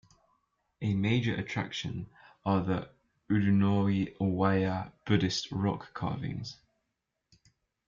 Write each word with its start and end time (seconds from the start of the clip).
A 0.81 0.95
major 0.95 1.35
attraction 1.35 2.09
are 2.43 2.63
the 2.63 2.89
Udonoiwaya 3.29 4.91
Buddhist 5.05 5.51
rock 5.51 5.93
carvings. 5.93 6.57